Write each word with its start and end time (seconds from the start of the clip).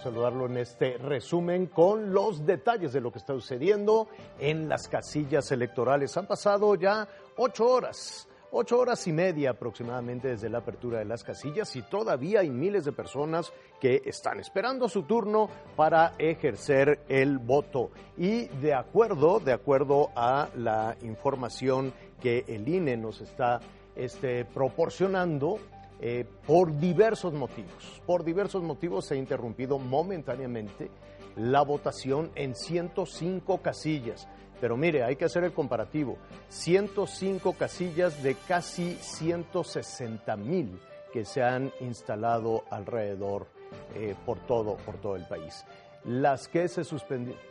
saludarlo 0.00 0.46
en 0.46 0.56
este 0.56 0.96
resumen 0.98 1.66
con 1.66 2.12
los 2.12 2.44
detalles 2.46 2.92
de 2.92 3.00
lo 3.00 3.12
que 3.12 3.18
está 3.18 3.34
sucediendo 3.34 4.08
en 4.38 4.68
las 4.68 4.88
casillas 4.88 5.52
electorales. 5.52 6.16
Han 6.16 6.26
pasado 6.26 6.74
ya 6.74 7.06
ocho 7.36 7.66
horas, 7.66 8.26
ocho 8.50 8.78
horas 8.78 9.06
y 9.06 9.12
media 9.12 9.50
aproximadamente 9.50 10.28
desde 10.28 10.48
la 10.48 10.58
apertura 10.58 10.98
de 10.98 11.04
las 11.04 11.22
casillas 11.22 11.76
y 11.76 11.82
todavía 11.82 12.40
hay 12.40 12.50
miles 12.50 12.84
de 12.86 12.92
personas 12.92 13.52
que 13.78 14.02
están 14.04 14.40
esperando 14.40 14.88
su 14.88 15.02
turno 15.02 15.48
para 15.76 16.14
ejercer 16.18 17.00
el 17.08 17.38
voto. 17.38 17.90
Y 18.16 18.48
de 18.48 18.74
acuerdo, 18.74 19.38
de 19.38 19.52
acuerdo 19.52 20.10
a 20.16 20.48
la 20.56 20.96
información 21.02 21.92
que 22.20 22.44
el 22.46 22.68
INE 22.68 22.96
nos 22.96 23.20
está 23.20 23.60
este, 23.96 24.44
proporcionando, 24.44 25.58
eh, 26.02 26.24
por 26.46 26.78
diversos 26.78 27.34
motivos. 27.34 28.02
Por 28.06 28.24
diversos 28.24 28.62
motivos 28.62 29.06
se 29.06 29.14
ha 29.14 29.18
interrumpido 29.18 29.78
momentáneamente 29.78 30.90
la 31.36 31.60
votación 31.60 32.30
en 32.36 32.54
105 32.54 33.58
casillas. 33.58 34.26
Pero 34.62 34.78
mire, 34.78 35.04
hay 35.04 35.16
que 35.16 35.26
hacer 35.26 35.44
el 35.44 35.52
comparativo. 35.52 36.16
105 36.48 37.52
casillas 37.52 38.22
de 38.22 38.34
casi 38.34 38.94
160 38.94 40.36
mil 40.36 40.80
que 41.12 41.26
se 41.26 41.42
han 41.42 41.70
instalado 41.80 42.64
alrededor 42.70 43.46
eh, 43.94 44.14
por, 44.24 44.38
todo, 44.46 44.78
por 44.78 44.96
todo 44.96 45.16
el 45.16 45.26
país. 45.26 45.66
Las 46.04 46.48
que 46.48 46.66
se 46.68 46.82
suspendieron, 46.82 47.42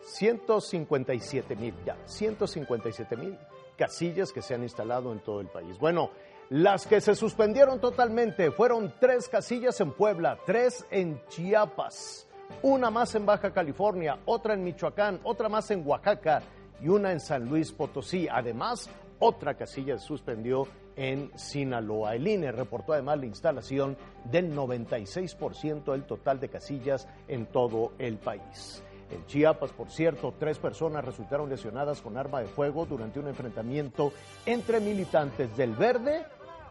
157 0.00 1.54
mil, 1.56 1.74
ya, 1.84 1.98
157 2.06 3.16
mil 3.16 3.38
casillas 3.76 4.32
que 4.32 4.42
se 4.42 4.54
han 4.54 4.62
instalado 4.62 5.12
en 5.12 5.20
todo 5.20 5.40
el 5.40 5.48
país. 5.48 5.78
Bueno, 5.78 6.10
las 6.50 6.86
que 6.86 7.00
se 7.00 7.14
suspendieron 7.14 7.80
totalmente 7.80 8.50
fueron 8.50 8.92
tres 9.00 9.28
casillas 9.28 9.80
en 9.80 9.92
Puebla, 9.92 10.38
tres 10.44 10.86
en 10.90 11.20
Chiapas, 11.28 12.28
una 12.62 12.90
más 12.90 13.14
en 13.14 13.26
Baja 13.26 13.50
California, 13.52 14.18
otra 14.26 14.54
en 14.54 14.62
Michoacán, 14.62 15.20
otra 15.24 15.48
más 15.48 15.70
en 15.70 15.86
Oaxaca 15.86 16.42
y 16.80 16.88
una 16.88 17.12
en 17.12 17.20
San 17.20 17.48
Luis 17.48 17.72
Potosí. 17.72 18.28
Además, 18.30 18.90
otra 19.18 19.54
casilla 19.54 19.98
se 19.98 20.06
suspendió 20.06 20.68
en 20.96 21.30
Sinaloa. 21.36 22.14
El 22.14 22.28
INE 22.28 22.52
reportó 22.52 22.92
además 22.92 23.18
la 23.18 23.26
instalación 23.26 23.96
del 24.30 24.54
96% 24.54 25.92
del 25.92 26.04
total 26.04 26.40
de 26.40 26.50
casillas 26.50 27.08
en 27.26 27.46
todo 27.46 27.92
el 27.98 28.18
país. 28.18 28.83
En 29.14 29.24
Chiapas, 29.26 29.70
por 29.72 29.90
cierto, 29.90 30.34
tres 30.38 30.58
personas 30.58 31.04
resultaron 31.04 31.48
lesionadas 31.48 32.02
con 32.02 32.18
arma 32.18 32.40
de 32.40 32.48
fuego 32.48 32.84
durante 32.84 33.20
un 33.20 33.28
enfrentamiento 33.28 34.12
entre 34.44 34.80
militantes 34.80 35.56
del 35.56 35.72
Verde 35.74 36.26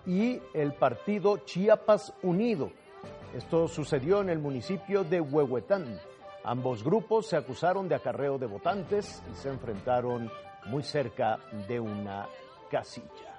y 0.05 0.41
el 0.53 0.73
partido 0.73 1.37
Chiapas 1.37 2.13
Unido. 2.21 2.69
Esto 3.33 3.67
sucedió 3.67 4.21
en 4.21 4.29
el 4.29 4.39
municipio 4.39 5.03
de 5.05 5.21
Huehuetán. 5.21 5.99
Ambos 6.43 6.83
grupos 6.83 7.27
se 7.27 7.37
acusaron 7.37 7.87
de 7.87 7.95
acarreo 7.95 8.37
de 8.37 8.47
votantes 8.47 9.23
y 9.31 9.35
se 9.35 9.49
enfrentaron 9.49 10.29
muy 10.65 10.83
cerca 10.83 11.39
de 11.67 11.79
una 11.79 12.27
casilla. 12.69 13.32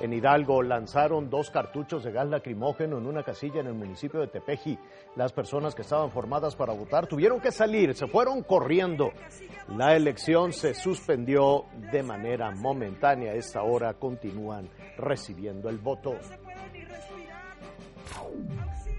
En 0.00 0.12
Hidalgo 0.12 0.62
lanzaron 0.62 1.30
dos 1.30 1.50
cartuchos 1.50 2.04
de 2.04 2.12
gas 2.12 2.28
lacrimógeno 2.28 2.98
en 2.98 3.06
una 3.06 3.22
casilla 3.22 3.60
en 3.60 3.68
el 3.68 3.74
municipio 3.74 4.20
de 4.20 4.26
Tepeji. 4.26 4.78
Las 5.14 5.32
personas 5.32 5.74
que 5.74 5.82
estaban 5.82 6.10
formadas 6.10 6.54
para 6.54 6.74
votar 6.74 7.06
tuvieron 7.06 7.40
que 7.40 7.50
salir, 7.50 7.94
se 7.94 8.06
fueron 8.06 8.42
corriendo. 8.42 9.10
La 9.74 9.96
elección 9.96 10.52
se 10.52 10.74
suspendió 10.74 11.64
de 11.90 12.02
manera 12.02 12.50
momentánea. 12.50 13.32
A 13.32 13.36
esta 13.36 13.62
hora 13.62 13.94
continúan 13.94 14.68
recibiendo 14.98 15.70
el 15.70 15.78
voto. 15.78 16.16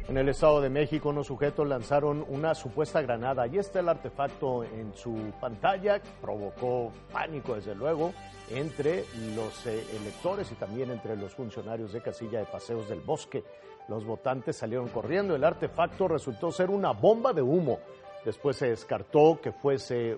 En 0.07 0.17
el 0.17 0.29
Estado 0.29 0.61
de 0.61 0.69
México, 0.69 1.09
unos 1.09 1.27
sujetos 1.27 1.67
lanzaron 1.67 2.25
una 2.29 2.55
supuesta 2.55 3.01
granada. 3.01 3.43
Ahí 3.43 3.57
está 3.57 3.81
el 3.81 3.89
artefacto 3.89 4.63
en 4.63 4.93
su 4.93 5.33
pantalla. 5.41 6.01
Provocó 6.21 6.93
pánico, 7.11 7.55
desde 7.55 7.75
luego, 7.75 8.13
entre 8.49 9.03
los 9.35 9.67
eh, 9.67 9.83
electores 9.99 10.49
y 10.49 10.55
también 10.55 10.91
entre 10.91 11.17
los 11.17 11.33
funcionarios 11.33 11.91
de 11.91 12.01
casilla 12.01 12.39
de 12.39 12.45
paseos 12.45 12.87
del 12.87 13.01
bosque. 13.01 13.43
Los 13.89 14.05
votantes 14.05 14.55
salieron 14.55 14.87
corriendo. 14.87 15.35
El 15.35 15.43
artefacto 15.43 16.07
resultó 16.07 16.53
ser 16.53 16.69
una 16.69 16.91
bomba 16.91 17.33
de 17.33 17.41
humo. 17.41 17.79
Después 18.23 18.55
se 18.55 18.69
descartó 18.69 19.41
que 19.41 19.51
fuese 19.51 20.17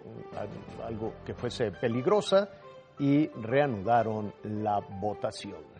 algo 0.85 1.13
que 1.25 1.33
fuese 1.33 1.71
peligrosa 1.71 2.47
y 2.99 3.27
reanudaron 3.27 4.33
la 4.43 4.79
votación. 4.79 5.78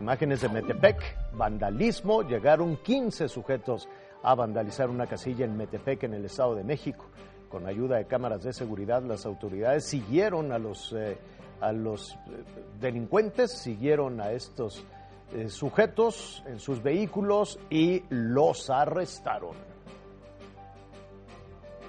Imágenes 0.00 0.42
de 0.42 0.50
Metepec, 0.50 0.98
vandalismo, 1.32 2.22
llegaron 2.22 2.76
15 2.76 3.28
sujetos 3.28 3.88
a 4.22 4.34
vandalizar 4.34 4.90
una 4.90 5.06
casilla 5.06 5.46
en 5.46 5.56
Metepec, 5.56 6.02
en 6.02 6.14
el 6.14 6.24
Estado 6.26 6.54
de 6.54 6.64
México. 6.64 7.06
Con 7.48 7.66
ayuda 7.66 7.96
de 7.96 8.06
cámaras 8.06 8.42
de 8.42 8.52
seguridad, 8.52 9.02
las 9.02 9.24
autoridades 9.24 9.86
siguieron 9.86 10.52
a 10.52 10.58
los, 10.58 10.92
eh, 10.92 11.16
a 11.60 11.72
los 11.72 12.12
eh, 12.12 12.44
delincuentes, 12.78 13.52
siguieron 13.52 14.20
a 14.20 14.32
estos 14.32 14.84
eh, 15.32 15.48
sujetos 15.48 16.42
en 16.46 16.58
sus 16.58 16.82
vehículos 16.82 17.58
y 17.70 18.02
los 18.10 18.68
arrestaron. 18.68 19.75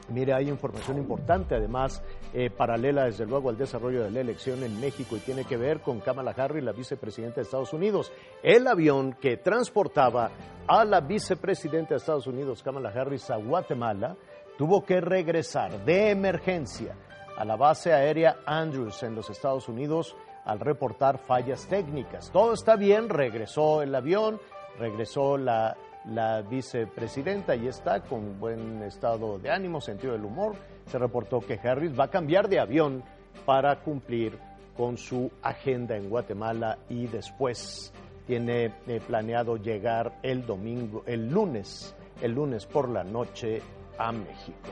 Mire, 0.09 0.33
hay 0.33 0.47
información 0.47 0.97
importante, 0.97 1.55
además, 1.55 2.01
eh, 2.33 2.49
paralela 2.49 3.05
desde 3.05 3.25
luego 3.25 3.49
al 3.49 3.57
desarrollo 3.57 4.03
de 4.03 4.11
la 4.11 4.21
elección 4.21 4.63
en 4.63 4.79
México 4.79 5.17
y 5.17 5.19
tiene 5.19 5.43
que 5.43 5.57
ver 5.57 5.81
con 5.81 5.99
Kamala 5.99 6.31
Harris, 6.31 6.63
la 6.63 6.71
vicepresidenta 6.71 7.35
de 7.35 7.41
Estados 7.41 7.73
Unidos. 7.73 8.11
El 8.41 8.67
avión 8.67 9.13
que 9.19 9.37
transportaba 9.37 10.31
a 10.65 10.85
la 10.85 11.01
vicepresidenta 11.01 11.89
de 11.89 11.97
Estados 11.97 12.27
Unidos, 12.27 12.63
Kamala 12.63 12.89
Harris, 12.89 13.29
a 13.29 13.35
Guatemala, 13.35 14.15
tuvo 14.57 14.85
que 14.85 15.01
regresar 15.01 15.83
de 15.83 16.09
emergencia 16.09 16.95
a 17.37 17.43
la 17.43 17.55
base 17.55 17.93
aérea 17.93 18.37
Andrews 18.45 19.03
en 19.03 19.13
los 19.13 19.29
Estados 19.29 19.67
Unidos 19.67 20.15
al 20.45 20.59
reportar 20.61 21.17
fallas 21.17 21.67
técnicas. 21.67 22.31
Todo 22.31 22.53
está 22.53 22.77
bien, 22.77 23.09
regresó 23.09 23.81
el 23.81 23.93
avión, 23.93 24.39
regresó 24.79 25.37
la 25.37 25.75
la 26.11 26.41
vicepresidenta 26.41 27.55
y 27.55 27.67
está 27.67 28.01
con 28.01 28.39
buen 28.39 28.81
estado 28.83 29.37
de 29.39 29.51
ánimo, 29.51 29.81
sentido 29.81 30.13
del 30.13 30.25
humor. 30.25 30.55
Se 30.85 30.97
reportó 30.97 31.39
que 31.41 31.59
Harris 31.61 31.97
va 31.97 32.05
a 32.05 32.09
cambiar 32.09 32.47
de 32.47 32.59
avión 32.59 33.03
para 33.45 33.81
cumplir 33.81 34.37
con 34.75 34.97
su 34.97 35.31
agenda 35.41 35.97
en 35.97 36.09
Guatemala 36.09 36.77
y 36.89 37.07
después 37.07 37.91
tiene 38.25 38.73
eh, 38.87 39.01
planeado 39.05 39.57
llegar 39.57 40.19
el 40.21 40.45
domingo, 40.45 41.03
el 41.05 41.29
lunes, 41.29 41.95
el 42.21 42.33
lunes 42.33 42.65
por 42.65 42.89
la 42.89 43.03
noche 43.03 43.61
a 43.97 44.11
México. 44.11 44.69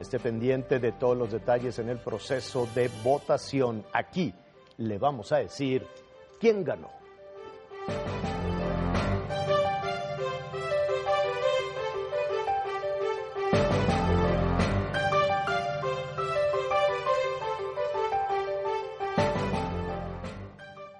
Esté 0.00 0.18
pendiente 0.18 0.78
de 0.78 0.92
todos 0.92 1.16
los 1.16 1.32
detalles 1.32 1.78
en 1.78 1.88
el 1.88 1.98
proceso 1.98 2.68
de 2.74 2.90
votación. 3.02 3.84
Aquí 3.92 4.34
le 4.78 4.98
vamos 4.98 5.32
a 5.32 5.38
decir 5.38 5.86
quién 6.38 6.64
ganó. 6.64 7.03